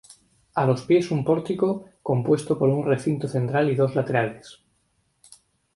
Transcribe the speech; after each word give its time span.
A 0.61 0.65
los 0.65 0.81
pies 0.81 1.11
un 1.11 1.23
pórtico, 1.23 1.85
compuesto 2.01 2.57
por 2.57 2.69
un 2.69 2.83
recinto 2.87 3.27
central 3.27 3.69
y 3.69 3.75
dos 3.75 3.93
laterales. 3.93 4.63